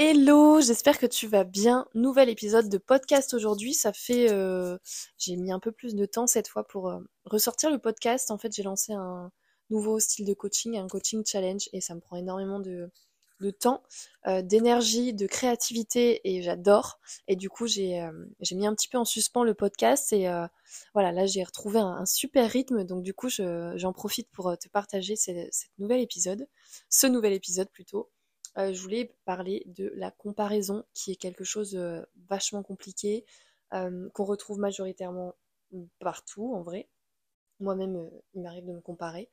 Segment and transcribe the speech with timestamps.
[0.00, 1.84] Hello, j'espère que tu vas bien.
[1.92, 3.74] Nouvel épisode de podcast aujourd'hui.
[3.74, 4.78] Ça fait, euh,
[5.18, 8.30] j'ai mis un peu plus de temps cette fois pour euh, ressortir le podcast.
[8.30, 9.32] En fait, j'ai lancé un
[9.70, 12.92] nouveau style de coaching, un coaching challenge, et ça me prend énormément de,
[13.40, 13.82] de temps,
[14.28, 17.00] euh, d'énergie, de créativité, et j'adore.
[17.26, 18.08] Et du coup, j'ai
[18.40, 20.30] j'ai mis un petit peu en suspens le podcast, et
[20.94, 22.84] voilà, là j'ai retrouvé un, super rythme.
[22.84, 26.46] Donc du coup, j'en profite pour te partager cette nouvel épisode,
[26.88, 28.08] ce nouvel épisode plutôt.
[28.56, 33.24] Euh, je voulais parler de la comparaison, qui est quelque chose de euh, vachement compliqué,
[33.74, 35.34] euh, qu'on retrouve majoritairement
[35.98, 36.88] partout en vrai.
[37.60, 39.28] Moi-même, il m'arrive de me comparer.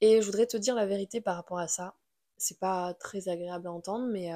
[0.00, 1.94] Et je voudrais te dire la vérité par rapport à ça.
[2.36, 4.30] C'est pas très agréable à entendre, mais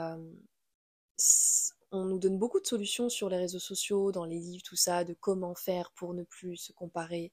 [1.90, 5.04] on nous donne beaucoup de solutions sur les réseaux sociaux, dans les livres, tout ça,
[5.04, 7.32] de comment faire pour ne plus se comparer.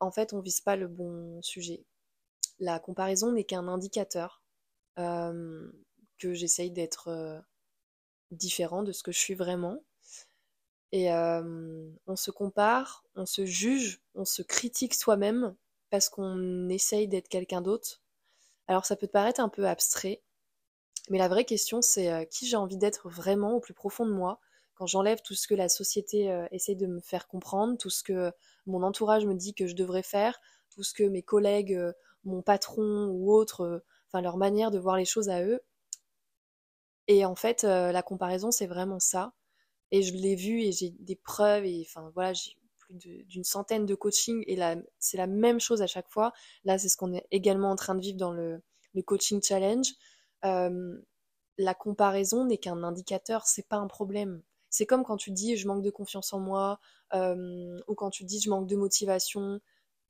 [0.00, 1.84] En fait, on vise pas le bon sujet.
[2.58, 4.39] La comparaison n'est qu'un indicateur
[6.18, 7.42] que j'essaye d'être
[8.30, 9.82] différent de ce que je suis vraiment.
[10.92, 15.54] Et on se compare, on se juge, on se critique soi-même
[15.90, 18.00] parce qu'on essaye d'être quelqu'un d'autre.
[18.68, 20.22] Alors ça peut te paraître un peu abstrait,
[21.08, 24.40] mais la vraie question c'est qui j'ai envie d'être vraiment au plus profond de moi
[24.74, 28.32] quand j'enlève tout ce que la société essaye de me faire comprendre, tout ce que
[28.66, 31.78] mon entourage me dit que je devrais faire, tout ce que mes collègues,
[32.24, 35.60] mon patron ou autres leur manière de voir les choses à eux.
[37.06, 39.32] Et en fait, euh, la comparaison, c'est vraiment ça.
[39.90, 43.86] Et je l'ai vu et j'ai des preuves et enfin voilà, j'ai plus d'une centaine
[43.86, 44.58] de coachings et
[44.98, 46.32] c'est la même chose à chaque fois.
[46.64, 48.62] Là, c'est ce qu'on est également en train de vivre dans le,
[49.06, 49.92] coaching challenge.
[50.44, 51.00] Euh,
[51.58, 54.42] la comparaison n'est qu'un indicateur, c'est pas un problème.
[54.70, 56.78] C'est comme quand tu dis je manque de confiance en moi
[57.14, 59.60] euh, ou quand tu dis je manque de motivation.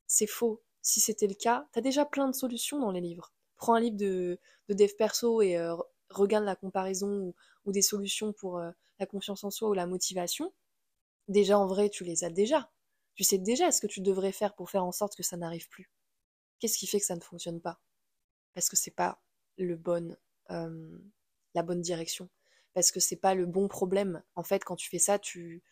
[0.07, 0.63] C'est faux.
[0.83, 3.81] Si c'était le cas, tu as déjà plein de solutions dans les livres prends un
[3.81, 5.77] livre de, dev perso et euh,
[6.09, 10.53] regarde la comparaison ou, des solutions pour euh, la confiance en soi ou la motivation,
[11.29, 12.73] déjà en vrai, tu les as déjà.
[13.15, 15.69] Tu sais déjà ce que tu devrais faire pour faire en sorte que ça n'arrive
[15.69, 15.91] plus.
[16.59, 17.81] Qu'est-ce qui fait que ça ne fonctionne pas?
[18.55, 19.23] Parce que c'est pas
[19.57, 20.17] le bon,
[20.51, 20.99] euh,
[21.55, 22.29] la bonne direction.
[22.75, 24.23] Parce que c'est pas le bon problème.
[24.35, 25.63] En fait, quand tu fais ça, tu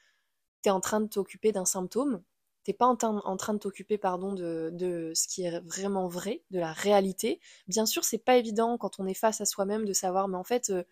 [0.65, 2.23] es en train de t'occuper d'un symptôme
[2.69, 2.97] t'es pas en,
[3.39, 7.41] train de t'occuper pardon de, ce qui est vraiment vrai, de la réalité.
[7.67, 10.45] Bien sûr, c'est pas évident quand on est face à soi-même de savoir, mais en
[10.45, 10.83] fait, euh,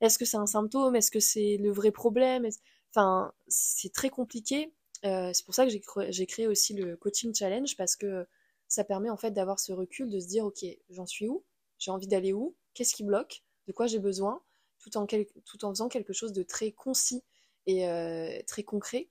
[0.00, 0.96] est-ce que c'est un symptôme?
[0.96, 2.48] Est-ce que c'est le vrai problème?
[2.92, 4.72] Enfin, c'est très compliqué.
[5.04, 8.26] Euh, c'est pour ça que j'ai créé aussi le coaching challenge parce que
[8.66, 11.44] ça permet en fait d'avoir ce recul, de se dire ok, j'en suis où?
[11.78, 12.56] J'ai envie d'aller où?
[12.74, 13.44] Qu'est-ce qui bloque?
[13.68, 14.42] De quoi j'ai besoin?
[14.80, 17.22] Tout en, tout en faisant quelque chose de très concis
[17.66, 19.06] et euh, très concret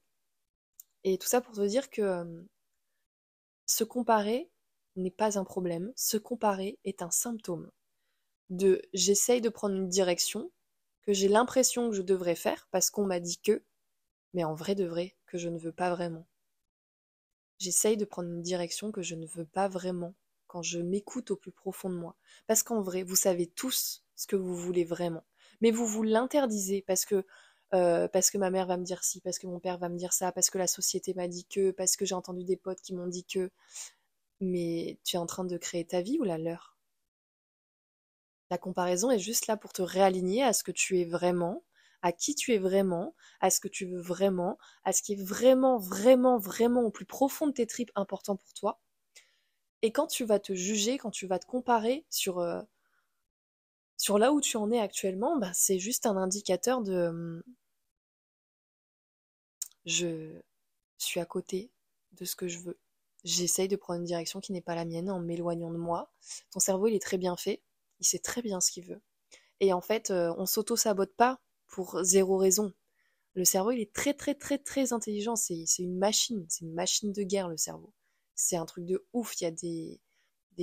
[1.03, 2.45] et tout ça pour te dire que
[3.65, 4.49] se comparer
[4.95, 7.71] n'est pas un problème, se comparer est un symptôme
[8.49, 10.51] de j'essaye de prendre une direction
[11.03, 13.63] que j'ai l'impression que je devrais faire parce qu'on m'a dit que,
[14.33, 16.27] mais en vrai de vrai, que je ne veux pas vraiment.
[17.59, 20.15] J'essaye de prendre une direction que je ne veux pas vraiment
[20.47, 22.15] quand je m'écoute au plus profond de moi.
[22.47, 25.25] Parce qu'en vrai, vous savez tous ce que vous voulez vraiment.
[25.61, 27.25] Mais vous vous l'interdisez parce que
[27.73, 29.97] euh, parce que ma mère va me dire ci, parce que mon père va me
[29.97, 32.81] dire ça, parce que la société m'a dit que, parce que j'ai entendu des potes
[32.81, 33.51] qui m'ont dit que.
[34.41, 36.77] Mais tu es en train de créer ta vie ou la leur?
[38.51, 41.63] La comparaison est juste là pour te réaligner à ce que tu es vraiment,
[42.03, 45.23] à qui tu es vraiment, à ce que tu veux vraiment, à ce qui est
[45.23, 48.79] vraiment, vraiment, vraiment au plus profond de tes tripes important pour toi.
[49.81, 52.61] Et quand tu vas te juger, quand tu vas te comparer sur, euh,
[53.97, 57.43] sur là où tu en es actuellement, bah, c'est juste un indicateur de hum,
[59.89, 60.41] je
[60.97, 61.71] suis à côté
[62.13, 62.79] de ce que je veux.
[63.23, 66.13] J'essaye de prendre une direction qui n'est pas la mienne en m'éloignant de moi.
[66.51, 67.61] Ton cerveau, il est très bien fait,
[67.99, 69.01] il sait très bien ce qu'il veut.
[69.59, 72.73] Et en fait, euh, on s'auto-sabote pas pour zéro raison.
[73.33, 77.11] Le cerveau, il est très très très très intelligent, c'est une machine, c'est une machine
[77.11, 77.93] de guerre le cerveau.
[78.35, 79.99] C'est un truc de ouf, il y a des,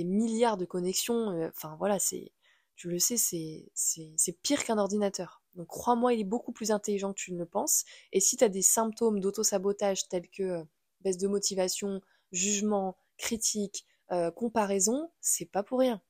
[0.03, 2.31] milliards de connexions, euh, enfin voilà, c'est
[2.75, 5.41] tu le sais, c'est pire qu'un ordinateur.
[5.57, 7.83] Donc crois-moi, il est beaucoup plus intelligent que tu ne le penses.
[8.13, 10.63] Et si tu as des symptômes d'auto-sabotage tels que euh,
[11.01, 11.99] baisse de motivation,
[12.31, 16.01] jugement, critique, euh, comparaison, c'est pas pour rien.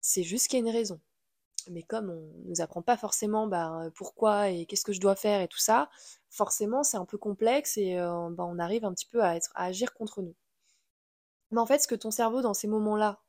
[0.00, 1.00] C'est juste qu'il y a une raison.
[1.70, 5.16] Mais comme on ne nous apprend pas forcément bah, pourquoi et qu'est-ce que je dois
[5.16, 5.88] faire et tout ça,
[6.28, 9.52] forcément c'est un peu complexe et euh, bah, on arrive un petit peu à, être,
[9.54, 10.34] à agir contre nous.
[11.52, 13.22] Mais en fait, ce que ton cerveau dans ces moments-là,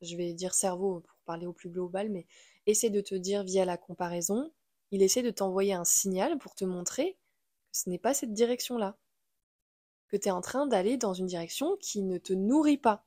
[0.00, 2.26] je vais dire cerveau parler au plus global, mais
[2.66, 4.52] essaie de te dire via la comparaison,
[4.90, 7.14] il essaie de t'envoyer un signal pour te montrer
[7.72, 8.96] que ce n'est pas cette direction-là.
[10.08, 13.06] Que tu es en train d'aller dans une direction qui ne te nourrit pas.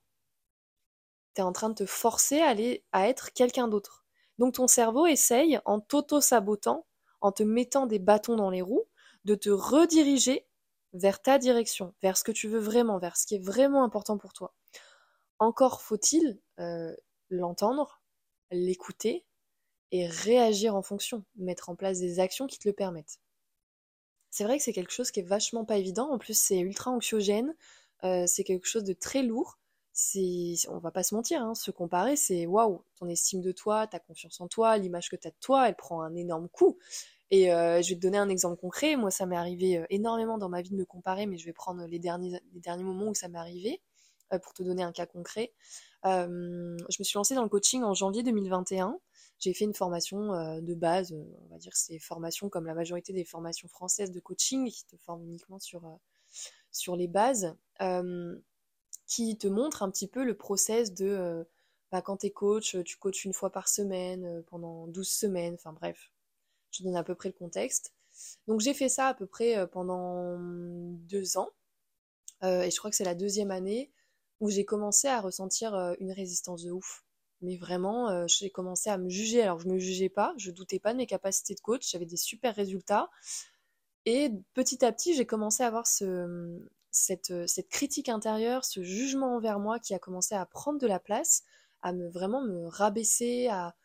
[1.36, 4.06] Tu es en train de te forcer à, aller, à être quelqu'un d'autre.
[4.40, 6.86] Donc ton cerveau essaye, en t'auto-sabotant,
[7.22, 8.86] en te mettant des bâtons dans les roues,
[9.24, 10.48] de te rediriger
[10.94, 14.18] vers ta direction, vers ce que tu veux vraiment, vers ce qui est vraiment important
[14.18, 14.54] pour toi.
[15.40, 16.96] Encore faut-il euh,
[17.30, 18.02] l'entendre,
[18.52, 19.26] l'écouter
[19.92, 23.20] et réagir en fonction, mettre en place des actions qui te le permettent.
[24.30, 26.92] C'est vrai que c'est quelque chose qui est vachement pas évident, en plus c'est ultra
[26.92, 27.56] anxiogène,
[28.04, 29.60] euh, c'est quelque chose de très lourd,
[29.94, 33.88] c'est, on va pas se mentir, hein, se comparer, c'est waouh, ton estime de toi,
[33.88, 36.78] ta confiance en toi, l'image que tu as de toi, elle prend un énorme coup.
[37.32, 38.98] Et euh, je vais te donner un exemple concret.
[38.98, 41.54] Moi, ça m'est arrivé euh, énormément dans ma vie de me comparer, mais je vais
[41.54, 43.82] prendre les derniers, les derniers moments où ça m'est arrivé
[44.44, 45.54] pour te donner un cas concret.
[46.04, 49.00] je me suis lancée dans le coaching en janvier 2021.
[49.40, 53.26] J'ai fait une formation de base, on va dire c'est formation comme la majorité des
[53.26, 56.00] formations françaises de coaching qui te forment uniquement sur,
[56.72, 57.56] sur les bases,
[59.08, 61.46] qui te montre un petit peu le process de
[61.92, 65.74] bah, quand tu es coach, tu coaches une fois par semaine pendant 12 semaines, enfin
[65.74, 66.12] bref,
[66.72, 67.94] je donne à peu près le contexte.
[68.48, 71.50] Donc j'ai fait ça à peu près euh, pendant deux ans.
[72.44, 73.92] Euh, et je crois que c'est la deuxième année
[74.40, 77.06] où j'ai commencé à ressentir euh, une résistance de ouf.
[77.42, 79.42] Mais vraiment, j'ai commencé à me juger.
[79.42, 82.18] Alors je me jugeais pas, je doutais pas de mes capacités de coach, j'avais des
[82.18, 83.10] super résultats.
[84.06, 86.60] Et petit à petit, j'ai commencé à avoir ce,
[86.92, 91.44] cette, critique intérieure, ce jugement envers moi qui a commencé à prendre de la place,
[91.82, 93.76] à me vraiment me rabaisser, à,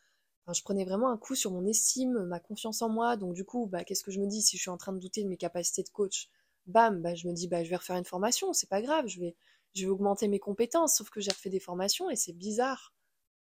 [0.53, 3.17] je prenais vraiment un coup sur mon estime, ma confiance en moi.
[3.17, 4.99] Donc du coup, bah, qu'est-ce que je me dis si je suis en train de
[4.99, 6.29] douter de mes capacités de coach?
[6.67, 9.21] Bam, bah, je me dis bah, je vais refaire une formation, c'est pas grave, je
[9.21, 9.37] vais,
[9.75, 10.97] je vais augmenter mes compétences.
[10.97, 12.93] Sauf que j'ai refait des formations et c'est bizarre,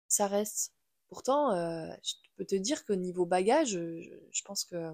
[0.08, 0.72] ça reste.
[1.08, 4.92] Pourtant, euh, je peux te dire que niveau bagage, je, pense que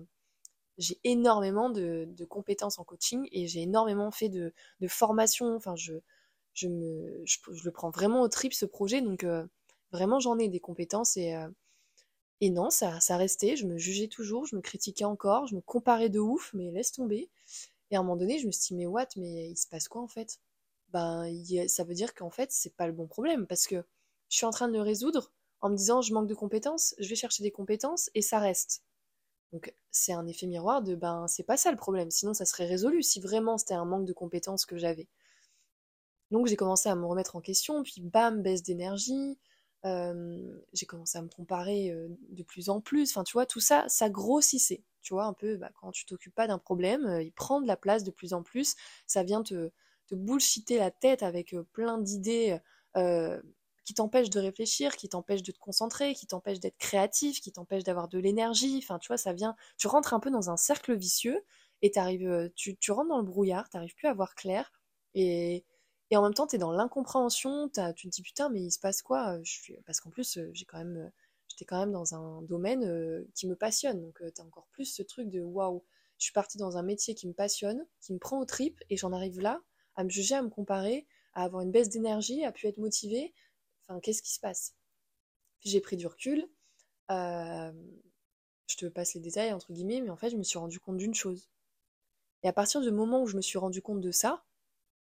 [0.79, 5.57] j'ai énormément de, compétences en coaching et j'ai énormément fait de, de formations.
[5.57, 5.95] Enfin, je,
[6.55, 9.45] je, me, je, le prends vraiment au trip ce projet, donc euh,
[9.93, 11.49] vraiment j'en ai des compétences et, euh,
[12.41, 15.61] et non, ça, ça restait, je me jugeais toujours, je me critiquais encore, je me
[15.61, 17.31] comparais de ouf, mais laisse tomber.
[17.91, 19.89] Et à un moment donné, je me suis dit, mais what, mais il se passe
[19.89, 20.41] quoi en fait?
[20.91, 21.27] Ben,
[21.69, 23.85] ça veut dire qu'en fait, c'est pas le bon problème, parce que
[24.29, 27.09] je suis en train de le résoudre en me disant, je manque de compétences, je
[27.09, 28.83] vais chercher des compétences, et ça reste.
[29.53, 32.67] Donc c'est un effet miroir de, ben, c'est pas ça le problème, sinon ça serait
[32.67, 35.09] résolu si vraiment c'était un manque de compétences que j'avais.
[36.31, 39.39] Donc j'ai commencé à me remettre en question, puis bam, baisse d'énergie,
[39.85, 41.95] j'ai commencé à me comparer
[42.31, 43.11] de plus en plus.
[43.11, 44.83] Enfin, tu vois, tout ça, ça grossissait.
[45.03, 47.77] Tu vois, un peu, bah, quand tu t'occupes pas d'un problème, il prend de la
[47.77, 48.77] place de plus en plus.
[49.07, 49.71] Ça vient te,
[50.07, 52.59] te bullshiter la tête avec plein d'idées
[53.85, 57.85] qui t'empêchent de réfléchir, qui t'empêchent de te concentrer, qui t'empêchent d'être créatif, qui t'empêchent
[57.85, 58.81] d'avoir de l'énergie.
[58.83, 59.55] Enfin, tu vois, ça vient.
[59.77, 61.45] Tu rentres un peu dans un cercle vicieux
[61.83, 61.93] et
[62.55, 64.73] tu, tu rentres dans le brouillard, tu n'arrives plus à voir clair.
[65.15, 65.65] Et,
[66.13, 69.03] en même temps, tu es dans l'incompréhension, tu te dis putain, mais il se passe
[69.03, 69.39] quoi?
[69.43, 71.11] Je Parce qu'en plus, euh, euh,
[71.49, 74.01] j'étais quand même dans un domaine euh, qui me passionne.
[74.01, 75.85] Donc, tu as encore plus ce truc de waouh,
[76.19, 78.97] je suis partie dans un métier qui me passionne, qui me prend au trip, et
[78.97, 79.61] j'en arrive là
[79.97, 83.35] à me juger, à me comparer, à avoir une baisse d'énergie, à pu être motivée.
[83.89, 84.75] Enfin, qu'est-ce qui se passe?
[85.61, 86.49] J'ai pris du recul.
[87.09, 90.97] je te passe les détails entre guillemets, mais en fait, je me suis rendu compte
[90.97, 91.49] d'une chose.
[92.43, 94.45] Et à partir du moment où je me suis rendu compte de ça,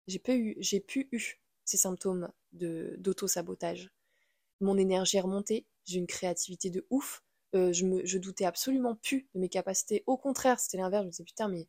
[0.07, 3.91] j'ai pu, j'ai pu eu ces symptômes de, d'auto-sabotage.
[4.61, 7.25] Mon énergie est remontée, j'ai une créativité de ouf,
[7.55, 10.05] euh, je, me, je doutais absolument plus de mes capacités.
[10.07, 11.69] Au contraire, c'était l'inverse, je me disais putain, mais,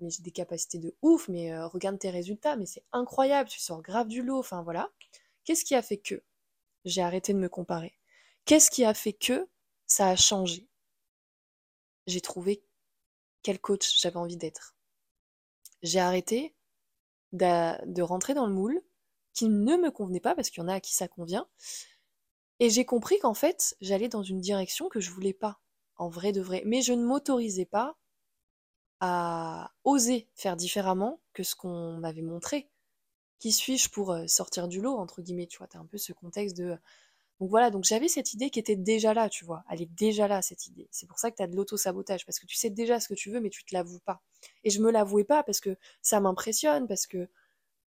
[0.00, 3.60] mais j'ai des capacités de ouf, mais euh, regarde tes résultats, mais c'est incroyable, tu
[3.60, 4.90] sors grave du lot, enfin voilà.
[5.44, 6.22] Qu'est-ce qui a fait que
[6.84, 7.96] j'ai arrêté de me comparer
[8.44, 9.48] Qu'est-ce qui a fait que
[9.86, 10.68] ça a changé?
[12.06, 12.64] J'ai trouvé
[13.42, 14.74] quel coach j'avais envie d'être.
[15.82, 16.54] J'ai arrêté
[17.32, 18.82] de rentrer dans le moule
[19.32, 21.48] qui ne me convenait pas parce qu'il y en a à qui ça convient.
[22.58, 25.60] Et j'ai compris qu'en fait, j'allais dans une direction que je voulais pas,
[25.96, 26.62] en vrai de vrai.
[26.66, 27.96] Mais je ne m'autorisais pas
[29.00, 32.71] à oser faire différemment que ce qu'on m'avait montré.
[33.42, 36.12] Qui suis-je pour euh, sortir du lot, entre guillemets, tu vois, t'as un peu ce
[36.12, 36.76] contexte de
[37.40, 39.64] donc voilà, donc j'avais cette idée qui était déjà là, tu vois.
[39.68, 40.86] Elle est déjà là, cette idée.
[40.92, 43.14] C'est pour ça que tu as de l'auto-sabotage, parce que tu sais déjà ce que
[43.14, 44.22] tu veux, mais tu te l'avoues pas.
[44.62, 47.28] Et je me l'avouais pas parce que ça m'impressionne, parce que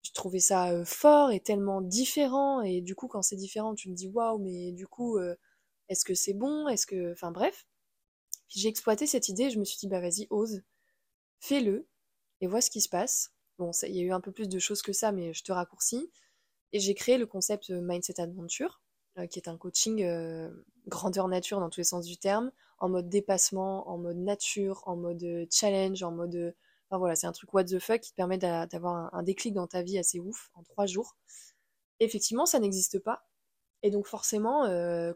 [0.02, 2.62] je trouvais ça euh, fort et tellement différent.
[2.62, 5.36] Et du coup, quand c'est différent, tu me dis waouh, mais du coup, euh,
[5.90, 6.66] est-ce que c'est bon?
[6.68, 7.12] Est-ce que.
[7.12, 7.66] Enfin bref.
[8.48, 10.62] J'ai exploité cette idée, je me suis dit, bah vas-y, ose,
[11.40, 11.86] fais-le,
[12.40, 13.33] et vois ce qui se passe.
[13.58, 15.52] Bon, il y a eu un peu plus de choses que ça, mais je te
[15.52, 16.10] raccourcis.
[16.72, 18.82] Et j'ai créé le concept euh, Mindset Adventure
[19.16, 20.50] euh, qui est un coaching euh,
[20.88, 24.96] grandeur nature dans tous les sens du terme, en mode dépassement, en mode nature, en
[24.96, 26.54] mode challenge, en mode...
[26.90, 29.68] Enfin voilà, c'est un truc what the fuck qui te permet d'avoir un, déclic dans
[29.68, 31.16] ta vie assez ouf en trois jours.
[32.00, 33.24] Effectivement, ça n'existe pas.
[33.82, 34.64] Et donc forcément,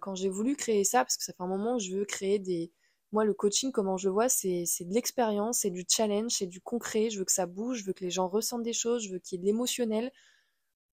[0.01, 2.73] quand j'ai voulu créer ça, parce que ça fait un moment je veux créer des...
[3.13, 7.09] Moi, le coaching, comment je vois, c'est de l'expérience, c'est du challenge, c'est du concret.
[7.11, 9.19] Je veux que ça bouge, je veux que les gens ressentent des choses, je veux
[9.19, 10.13] qu'il y ait de l'émotionnel.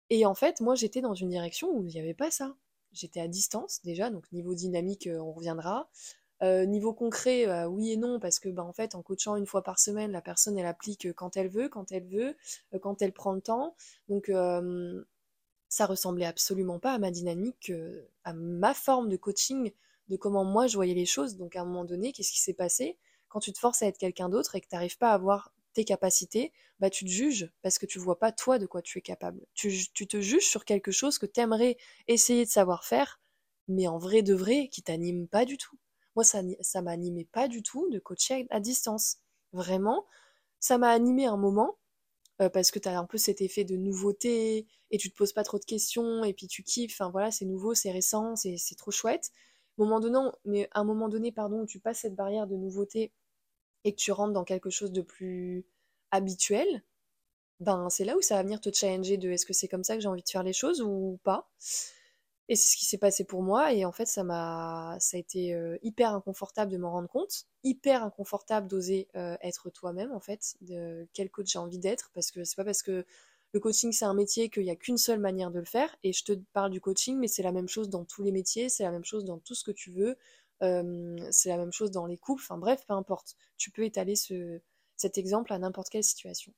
[0.10, 2.54] Et en fait, moi, j'étais dans une direction où il n'y avait pas ça.
[2.92, 5.90] J'étais à distance déjà, donc niveau dynamique, euh, on reviendra.
[6.44, 9.46] Euh, niveau concret, euh, oui et non, parce que bah, en fait, en coachant une
[9.46, 12.36] fois par semaine, la personne elle applique quand elle veut, quand elle veut,
[12.82, 13.76] quand elle prend le temps.
[14.10, 14.32] Donc
[15.70, 17.72] ça ressemblait absolument pas à ma dynamique,
[18.26, 19.72] à ma forme de coaching,
[20.12, 21.38] de comment moi je voyais les choses.
[21.38, 22.98] Donc à un moment donné, qu'est-ce qui s'est passé?
[23.30, 25.54] Quand tu te forces à être quelqu'un d'autre et que tu n'arrives pas à avoir
[25.74, 29.00] tes capacités, bah tu te juges parce que tu vois pas toi de quoi tu
[29.00, 29.40] es capable.
[29.54, 31.78] Tu, te juges sur quelque chose que tu aimerais
[32.10, 33.22] essayer de savoir faire,
[33.70, 35.78] mais en vrai de vrai, qui t'anime pas du tout.
[36.16, 39.20] Moi, ça, ça m'animait pas du tout de coacher à distance.
[39.54, 40.06] Vraiment,
[40.60, 41.78] ça m'a animé un moment,
[42.42, 45.32] euh, parce que tu as un peu cet effet de nouveauté, et tu te poses
[45.32, 48.76] pas trop de questions, et puis tu kiffes, enfin voilà, c'est nouveau, c'est récent, c'est
[48.78, 49.32] trop chouette.
[49.82, 53.12] Moment donné, mais un moment donné, pardon, où tu passes cette barrière de nouveauté
[53.84, 55.66] et que tu rentres dans quelque chose de plus
[56.12, 56.84] habituel,
[57.60, 59.96] ben c'est là où ça va venir te challenger de est-ce que c'est comme ça
[59.96, 61.50] que j'ai envie de faire les choses ou pas.
[62.48, 63.74] Et c'est ce qui s'est passé pour moi.
[63.74, 67.46] Et en fait, ça m'a, ça a été euh, hyper inconfortable de m'en rendre compte,
[67.64, 72.30] hyper inconfortable d'oser euh, être toi-même en fait, de quel coach j'ai envie d'être, parce
[72.32, 73.06] que c'est pas parce que
[73.54, 75.96] le coaching c'est un métier qu'il n'y a qu'une seule manière de le faire.
[76.04, 78.70] Et je te parle du coaching, mais c'est la même chose dans tous les métiers,
[78.70, 80.18] c'est la même chose dans tout ce que tu veux,
[80.64, 82.42] euh, c'est la même chose dans les couples.
[82.44, 83.36] Enfin bref, peu importe.
[83.58, 84.62] Tu peux étaler ce,
[84.96, 86.54] cet exemple à n'importe quelle situation.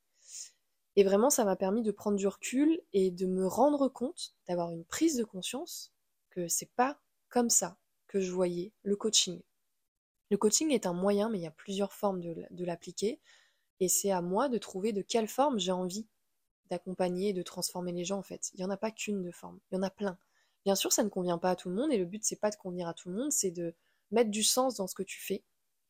[0.95, 4.71] Et vraiment, ça m'a permis de prendre du recul et de me rendre compte, d'avoir
[4.71, 5.91] une prise de conscience
[6.29, 9.41] que c'est pas comme ça que je voyais le coaching.
[10.29, 13.19] Le coaching est un moyen, mais il y a plusieurs formes de l'appliquer.
[13.79, 16.07] Et c'est à moi de trouver de quelle forme j'ai envie
[16.73, 18.51] d'accompagner de transformer les gens en fait.
[18.53, 20.17] Il n'y en a pas qu'une de forme, il y en a plein.
[20.65, 22.49] Bien sûr, ça ne convient pas à tout le monde et le but c'est pas
[22.49, 23.75] de convenir à tout le monde, c'est de
[24.11, 25.43] mettre du sens dans ce que tu fais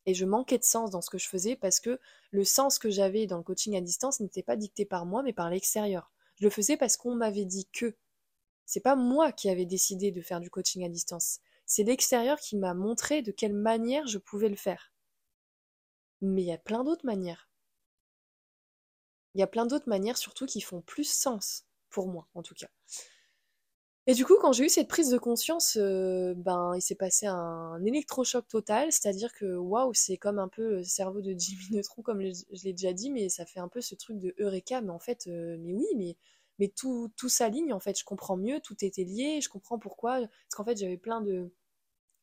[0.06, 2.00] et je manquais de sens dans ce que je faisais parce que
[2.32, 5.34] le sens que j'avais dans le coaching à distance n'était pas dicté par moi, mais
[5.34, 6.12] par l'extérieur.
[6.36, 7.96] Je le faisais parce qu'on m'avait dit que.
[8.66, 11.40] C'est pas moi qui avais décidé de faire du coaching à distance.
[11.66, 14.94] C'est l'extérieur qui m'a montré de quelle manière je pouvais le faire.
[16.22, 17.50] Mais il y a plein d'autres manières.
[19.36, 22.56] Il y a plein d'autres manières surtout qui font plus sens, pour moi en tout
[22.56, 22.70] cas.
[24.06, 27.25] Et du coup, quand j'ai eu cette prise de conscience, euh, ben, il s'est passé
[27.25, 32.02] un électrochoc total, c'est-à-dire que waouh, c'est comme un peu le cerveau de Jimmy Neutron,
[32.02, 34.90] comme je, l'ai déjà dit, mais ça fait un peu ce truc de Eureka, mais
[34.90, 36.18] en fait, euh, mais oui, mais,
[36.60, 40.56] mais tout, s'aligne, en fait, je comprends mieux, tout était lié, je comprends pourquoi, parce
[40.56, 41.50] qu'en fait, j'avais plein de,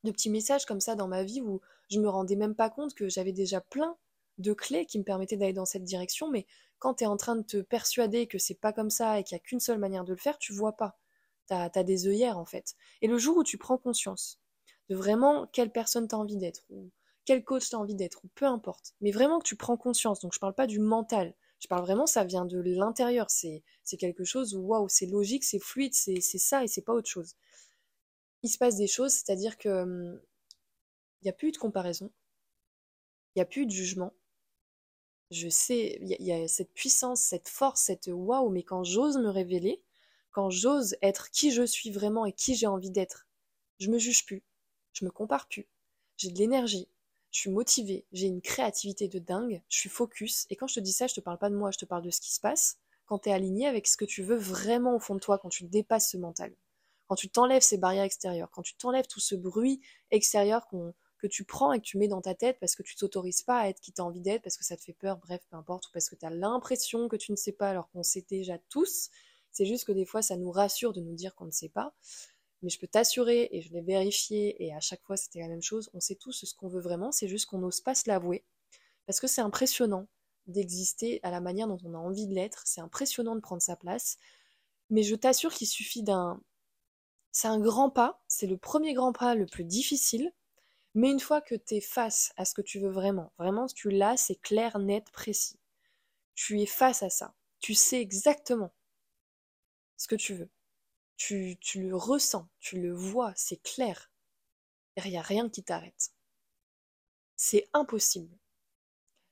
[0.04, 2.94] de petits messages comme ça dans ma vie où je me rendais même pas compte
[2.94, 3.96] que j'avais déjà plein
[4.36, 6.46] de clés qui me permettaient d'aller dans cette direction, mais
[6.80, 9.36] quand tu es en train de te persuader que c'est pas comme ça et qu'il
[9.36, 10.98] y a qu'une seule manière de le faire, tu vois pas
[11.50, 12.76] t'as as des œillères en fait.
[13.02, 14.40] Et le jour où tu prends conscience
[14.88, 16.90] de vraiment quelle personne t'as envie d'être, ou
[17.24, 20.32] quel coach t'as envie d'être, ou peu importe, mais vraiment que tu prends conscience, donc
[20.34, 23.62] je parle pas du mental, je parle vraiment, ça vient de l'intérieur, c'est
[23.98, 27.34] quelque chose où waouh, c'est logique, c'est fluide, c'est ça et c'est pas autre chose.
[28.42, 30.20] Il se passe des choses, c'est-à-dire que il hum,
[31.24, 32.10] n'y a plus de comparaison,
[33.34, 34.12] il n'y a plus de jugement.
[35.30, 39.28] Je sais, il y, a cette puissance, cette force, cette waouh, mais quand j'ose me
[39.28, 39.80] révéler,
[40.32, 43.28] quand j'ose être qui je suis vraiment et qui j'ai envie d'être,
[43.78, 44.42] je me juge plus,
[44.92, 45.68] je me compare plus,
[46.16, 46.88] j'ai de l'énergie,
[47.30, 50.46] je suis motivée, j'ai une créativité de dingue, je suis focus.
[50.50, 52.02] Et quand je te dis ça, je te parle pas de moi, je te parle
[52.02, 54.96] de ce qui se passe quand tu es aligné avec ce que tu veux vraiment
[54.96, 56.52] au fond de toi, quand tu dépasses ce mental.
[57.08, 60.66] Quand tu t'enlèves ces barrières extérieures, quand tu t'enlèves tout ce bruit extérieur
[61.20, 63.60] que tu prends et que tu mets dans ta tête parce que tu t'autorises pas
[63.60, 65.56] à être qui tu as envie d'être, parce que ça te fait peur, bref, peu
[65.56, 68.24] importe, ou parce que tu as l'impression que tu ne sais pas alors qu'on sait
[68.28, 69.10] déjà tous,
[69.52, 71.94] c'est juste que des fois, ça nous rassure de nous dire qu'on ne sait pas.
[72.62, 75.62] Mais je peux t'assurer, et je l'ai vérifié, et à chaque fois c'était la même
[75.62, 78.44] chose, on sait tous ce qu'on veut vraiment, c'est juste qu'on n'ose pas se l'avouer.
[79.06, 80.08] Parce que c'est impressionnant
[80.46, 83.76] d'exister à la manière dont on a envie de l'être, c'est impressionnant de prendre sa
[83.76, 84.18] place.
[84.90, 86.40] Mais je t'assure qu'il suffit d'un...
[87.32, 90.32] C'est un grand pas, c'est le premier grand pas le plus difficile,
[90.94, 93.90] mais une fois que tu es face à ce que tu veux vraiment, vraiment tu
[93.90, 95.58] l'as, c'est clair, net, précis.
[96.34, 97.34] Tu es face à ça.
[97.60, 98.72] Tu sais exactement
[99.96, 100.50] ce que tu veux.
[101.16, 104.10] Tu, tu le ressens, tu le vois, c'est clair.
[104.96, 106.12] Il n'y a rien qui t'arrête.
[107.36, 108.36] C'est impossible.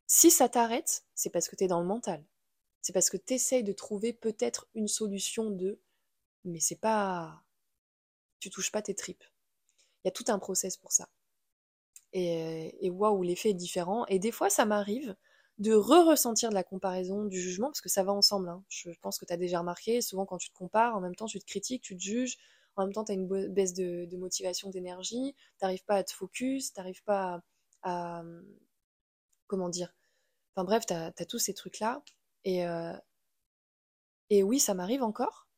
[0.07, 2.25] Si ça t'arrête, c'est parce que tu es dans le mental.
[2.81, 5.81] C'est parce que tu essayes de trouver peut-être une solution de
[6.45, 7.45] mais c'est pas
[8.41, 9.25] tu touches pas tes tripes.
[10.05, 11.09] Il y a tout un process pour ça.
[12.13, 14.07] Et, et waouh, l'effet est différent.
[14.07, 15.15] Et des fois, ça m'arrive
[15.59, 18.49] de re-ressentir de la comparaison, du jugement, parce que ça va ensemble.
[18.49, 18.65] Hein.
[18.69, 21.27] Je pense que tu as déjà remarqué, souvent quand tu te compares, en même temps
[21.27, 22.39] tu te critiques, tu te juges,
[22.79, 26.73] en même temps, tu as une baisse de, motivation, d'énergie, t'arrives pas à te focus,
[26.73, 27.43] t'arrives pas
[27.83, 28.23] à,
[29.49, 29.95] Comment dire
[30.55, 32.03] Enfin bref, tu as, tous ces trucs-là.
[32.45, 32.93] Et, euh,
[34.31, 35.49] et oui, ça m'arrive encore,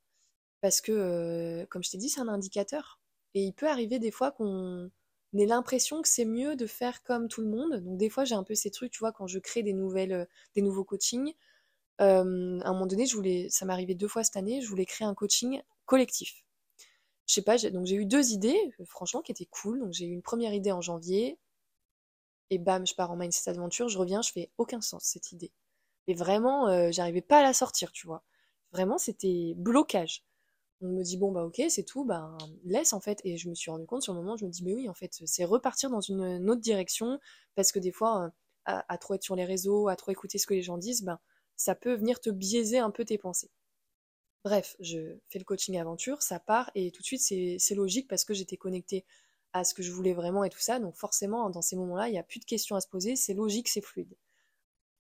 [0.60, 3.00] parce que, euh, comme je t'ai dit, c'est un indicateur.
[3.34, 4.90] Et il peut arriver des fois qu'on
[5.38, 7.82] ait l'impression que c'est mieux de faire comme tout le monde.
[7.84, 10.12] Donc des fois, j'ai un peu ces trucs, tu vois, quand je crée des, nouvelles,
[10.12, 11.34] euh, des nouveaux coachings.
[11.98, 12.24] à un
[12.72, 15.62] moment donné, je voulais, ça m'est deux fois cette année, je voulais créer un coaching
[15.86, 16.44] collectif.
[17.26, 19.80] Je sais pas, donc j'ai eu deux idées, franchement, qui étaient cool.
[19.80, 21.38] Donc j'ai eu une première idée en janvier,
[22.50, 25.52] et bam, je pars en mindset aventure, je reviens, je fais aucun sens cette idée.
[26.08, 28.24] Et vraiment, j'arrivais pas à la sortir, tu vois.
[28.72, 30.24] Vraiment, c'était blocage.
[30.82, 33.20] On me dit, bon, bah ok, c'est tout, ben laisse en fait.
[33.24, 34.94] Et je me suis rendu compte sur le moment, je me dis, mais oui, en
[34.94, 37.20] fait, c'est repartir dans une, autre direction,
[37.54, 38.32] parce que des fois,
[38.64, 41.18] à, trop être sur les réseaux, à trop écouter ce que les gens disent, ben,
[41.56, 43.50] ça peut venir te biaiser un peu tes pensées.
[44.44, 48.24] Bref, je fais le coaching aventure, ça part, et tout de suite, c'est logique parce
[48.24, 49.04] que j'étais connectée
[49.52, 52.12] à ce que je voulais vraiment et tout ça, donc forcément, dans ces moments-là, il
[52.12, 54.16] n'y a plus de questions à se poser, c'est logique, c'est fluide.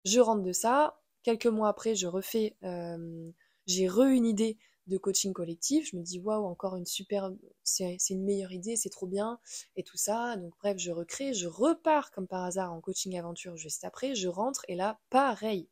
[0.06, 3.32] Je rentre de ça, quelques mois après, je refais, euh,
[3.66, 5.90] j'ai re une idée de coaching collectif.
[5.92, 7.32] Je me dis, waouh, encore une super,
[7.64, 9.40] c'est une meilleure idée, c'est trop bien,
[9.76, 10.38] et tout ça.
[10.38, 14.28] Donc, bref, je recrée, je repars comme par hasard en coaching aventure juste après, je
[14.28, 15.68] rentre, et là, pareil.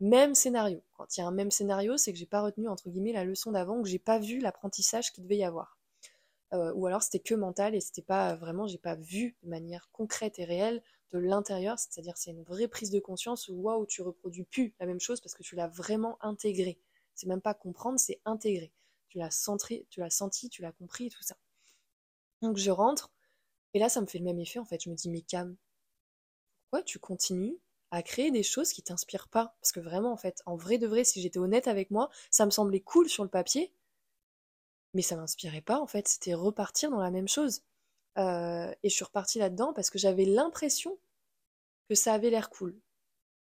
[0.00, 0.82] Même scénario.
[0.96, 3.24] Quand il y a un même scénario, c'est que j'ai pas retenu, entre guillemets, la
[3.24, 5.78] leçon d'avant, que j'ai pas vu l'apprentissage qu'il devait y avoir.
[6.52, 9.88] Euh, ou alors c'était que mental et c'était pas vraiment, j'ai pas vu de manière
[9.92, 10.82] concrète et réelle
[11.12, 14.86] de l'intérieur, c'est-à-dire c'est une vraie prise de conscience où waouh, tu reproduis plus la
[14.86, 16.80] même chose parce que tu l'as vraiment intégré.
[17.14, 18.72] C'est même pas comprendre, c'est intégrer.
[19.08, 21.36] Tu l'as senti, tu l'as compris et tout ça.
[22.42, 23.12] Donc je rentre,
[23.74, 24.82] et là ça me fait le même effet en fait.
[24.82, 25.56] Je me dis, mais Cam,
[26.70, 27.58] pourquoi tu continues
[27.90, 29.56] à créer des choses qui t'inspirent pas?
[29.60, 32.46] Parce que vraiment, en fait, en vrai de vrai, si j'étais honnête avec moi, ça
[32.46, 33.74] me semblait cool sur le papier,
[34.94, 36.08] mais ça m'inspirait pas en fait.
[36.08, 37.62] C'était repartir dans la même chose.
[38.18, 40.98] Euh, et je suis repartie là-dedans parce que j'avais l'impression
[41.88, 42.78] que ça avait l'air cool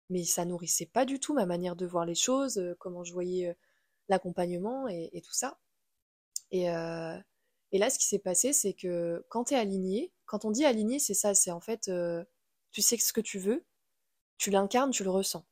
[0.09, 3.13] mais ça nourrissait pas du tout ma manière de voir les choses, euh, comment je
[3.13, 3.53] voyais euh,
[4.07, 5.59] l'accompagnement et, tout ça.
[6.53, 7.17] Euh,
[7.71, 10.65] et, là, ce qui s'est passé, c'est que quand tu es aligné, quand on dit
[10.65, 11.91] aligné, c'est ça, c'est en fait,
[12.71, 13.65] tu sais ce que tu veux,
[14.37, 15.45] tu l'incarnes, tu le ressens,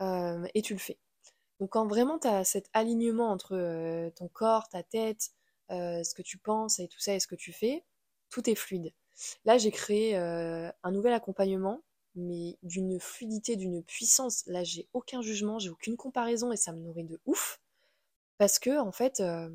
[0.00, 1.00] et tu le fais.
[1.58, 5.30] Donc quand vraiment tu as cet alignement entre ton corps, ta tête,
[5.70, 7.84] ce que tu penses et tout ça et ce que tu fais,
[8.30, 8.94] tout est fluide.
[9.44, 11.82] Là, j'ai créé un nouvel accompagnement
[12.14, 14.44] mais d'une fluidité, d'une puissance.
[14.46, 17.60] Là, j'ai aucun jugement, j'ai aucune comparaison et ça me nourrit de ouf.
[18.38, 19.50] Parce que, en fait, euh,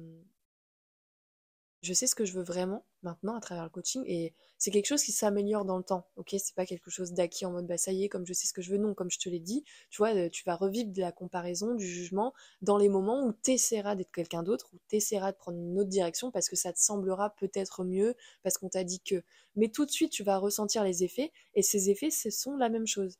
[1.84, 4.88] je sais ce que je veux vraiment maintenant à travers le coaching et c'est quelque
[4.88, 6.08] chose qui s'améliore dans le temps.
[6.16, 8.48] Ok, c'est pas quelque chose d'acquis en mode bah ça y est, comme je sais
[8.48, 8.78] ce que je veux.
[8.78, 11.76] Non, comme je te l'ai dit, tu vois, euh, tu vas revivre de la comparaison,
[11.76, 15.38] du jugement dans les moments où tu essaieras d'être quelqu'un d'autre, où tu essaieras de
[15.38, 19.02] prendre une autre direction parce que ça te semblera peut-être mieux, parce qu'on t'a dit
[19.02, 19.22] que.
[19.58, 22.70] Mais tout de suite, tu vas ressentir les effets et ces effets, ce sont la
[22.70, 23.18] même chose.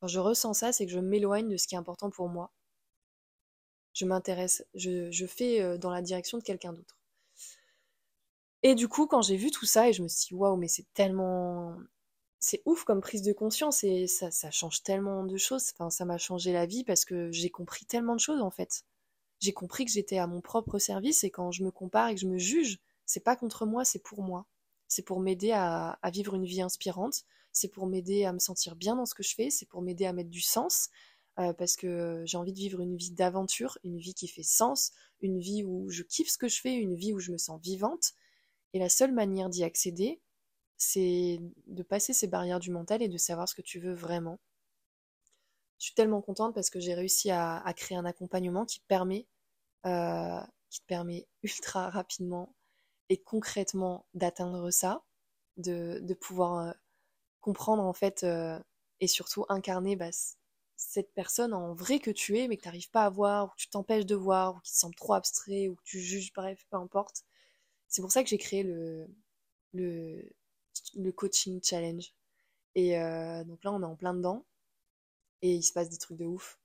[0.00, 2.52] Quand je ressens ça, c'est que je m'éloigne de ce qui est important pour moi.
[3.94, 6.96] Je m'intéresse, je, je fais euh, dans la direction de quelqu'un d'autre.
[8.68, 10.66] Et du coup, quand j'ai vu tout ça, et je me suis dit, waouh, mais
[10.66, 11.76] c'est tellement.
[12.40, 15.70] C'est ouf comme prise de conscience et ça, ça change tellement de choses.
[15.72, 18.82] Enfin, ça m'a changé la vie parce que j'ai compris tellement de choses en fait.
[19.38, 22.20] J'ai compris que j'étais à mon propre service et quand je me compare et que
[22.20, 24.46] je me juge, c'est pas contre moi, c'est pour moi.
[24.88, 28.96] C'est pour m'aider à, vivre une vie inspirante, c'est pour m'aider à me sentir bien
[28.96, 30.88] dans ce que je fais, c'est pour m'aider à mettre du sens,
[31.38, 34.90] euh, parce que j'ai envie de vivre une vie d'aventure, une vie qui fait sens,
[35.20, 37.60] une vie où je kiffe ce que je fais, une vie où je me sens
[37.62, 38.12] vivante.
[38.72, 40.20] Et la seule manière d'y accéder,
[40.76, 44.38] c'est de passer ces barrières du mental et de savoir ce que tu veux vraiment.
[45.78, 49.26] Je suis tellement contente parce que j'ai réussi à, créer un accompagnement qui permet,
[49.84, 52.54] euh, qui te permet ultra rapidement
[53.08, 55.04] et concrètement d'atteindre ça,
[55.56, 56.72] de, pouvoir euh,
[57.40, 58.58] comprendre en fait euh,
[59.00, 60.10] et surtout incarner bah,
[60.76, 63.48] cette personne en vrai que tu es mais que tu n'arrives pas à voir ou
[63.50, 66.32] que tu t'empêches de voir ou qui te semble trop abstrait ou que tu juges,
[66.34, 67.24] bref, peu importe.
[67.96, 69.08] C'est pour ça que j'ai créé le,
[71.14, 72.12] coaching challenge.
[72.74, 74.44] Et euh, donc là, on est en plein dedans.
[75.40, 76.60] Et il se passe des trucs de ouf.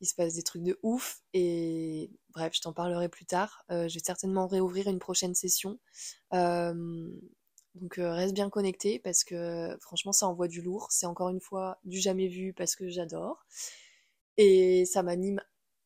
[0.00, 1.20] Il se passe des trucs de ouf.
[1.34, 3.64] Et bref, je t'en parlerai plus tard.
[3.72, 5.80] Euh, je vais certainement réouvrir une prochaine session.
[6.32, 7.10] Euh,
[7.74, 10.86] donc reste bien connecté parce que franchement, ça envoie du lourd.
[10.92, 13.44] C'est encore une fois du jamais vu parce que j'adore.
[14.36, 15.42] Et ça m'anime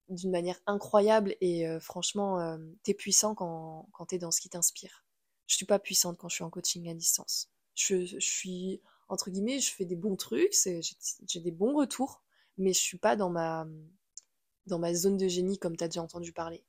[0.09, 4.49] d'une manière incroyable et euh, franchement, euh, t'es puissant quand, quand t'es dans ce qui
[4.49, 5.05] t'inspire.
[5.47, 7.51] Je suis pas puissante quand je suis en coaching à distance.
[7.75, 12.23] Je, je suis, entre guillemets, je fais des bons trucs, j'ai des bons retours,
[12.59, 13.67] mais je suis pas dans ma,
[14.67, 16.65] dans ma zone de génie comme t'as déjà entendu parler.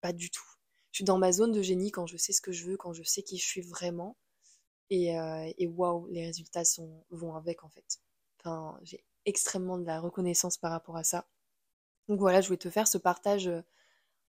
[0.00, 0.44] Pas du tout.
[0.92, 2.92] je suis dans ma zone de génie quand je sais ce que je veux, quand
[2.92, 4.16] je sais qui je suis vraiment.
[4.90, 8.00] Et, euh, et waouh, les résultats sont, vont avec en fait.
[8.40, 11.28] Enfin, j'ai extrêmement de la reconnaissance par rapport à ça.
[12.10, 13.62] Donc voilà, je voulais te faire ce partage euh,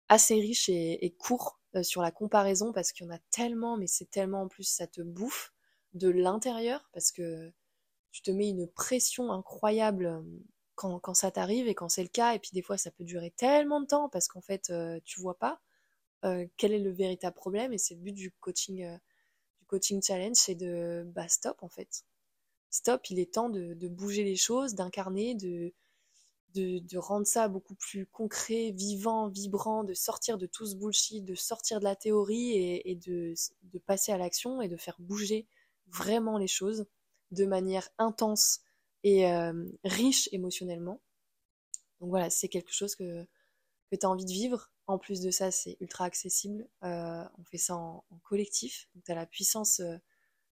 [0.08, 3.88] assez riche et, court euh, sur la comparaison parce qu'il y en a tellement, mais
[3.88, 5.52] c'est tellement en plus, ça te bouffe
[5.96, 7.52] de l'intérieur parce que
[8.12, 10.24] tu te mets une pression incroyable
[10.76, 12.36] quand, quand ça t'arrive et quand c'est le cas.
[12.36, 14.72] Et puis des fois, ça peut durer tellement de temps parce qu'en fait,
[15.04, 15.60] tu vois pas
[16.58, 17.74] quel est le véritable problème.
[17.74, 18.88] Et c'est le but du coaching
[19.66, 22.06] coaching challenge, c'est de bah stop en fait.
[22.70, 25.74] Stop, il est temps de, bouger les choses, d'incarner, de,
[26.54, 31.36] de, rendre ça beaucoup plus concret, vivant, vibrant, de sortir de tout ce bullshit, de
[31.36, 33.34] sortir de la théorie et, de,
[33.86, 35.48] passer à l'action et de faire bouger
[35.88, 36.86] vraiment les choses
[37.32, 38.62] de manière intense
[39.04, 41.02] et euh, riche émotionnellement.
[42.00, 43.26] Donc voilà, c'est quelque chose que,
[43.92, 46.68] que tu as envie de vivre, en plus de ça, c'est ultra accessible.
[46.84, 48.90] Euh, on fait ça en, collectif.
[48.96, 49.98] Donc, tu as la puissance euh,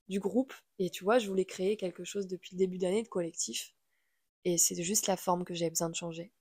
[0.07, 0.53] du groupe.
[0.79, 3.73] Et tu vois, je voulais créer quelque chose depuis le début d'année de collectif.
[4.45, 6.31] Et c'est juste la forme que j'avais besoin de changer.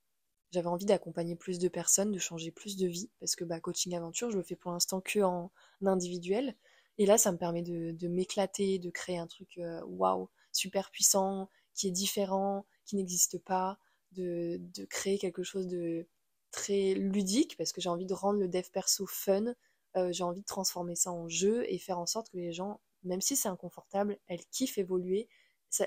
[0.53, 3.11] J'avais envie d'accompagner plus de personnes, de changer plus de vie.
[3.21, 5.53] Parce que bah, coaching aventure, je le fais pour l'instant que en
[5.85, 6.57] individuel.
[6.99, 11.49] Et là, ça me permet de, m'éclater, de créer un truc euh, waouh, super puissant,
[11.75, 13.79] qui est différent, qui n'existe pas,
[14.13, 16.07] de, de créer quelque chose de
[16.51, 19.55] très ludique parce que j'ai envie de rendre le dev perso fun.
[19.97, 22.81] Euh, j'ai envie de transformer ça en jeu et faire en sorte que les gens,
[23.03, 25.29] même si c'est inconfortable, elles kiffent évoluer,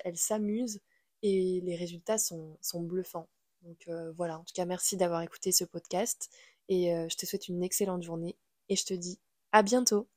[0.04, 0.82] elles s'amusent
[1.24, 3.28] et les résultats sont, bluffants.
[3.64, 6.30] Donc euh, voilà, en tout cas merci d'avoir écouté ce podcast
[6.68, 8.38] et euh, je te souhaite une excellente journée
[8.70, 9.20] et je te dis
[9.54, 10.08] à bientôt